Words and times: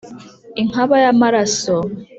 inkaba 0.61 0.95
y'amaraso 1.03 1.75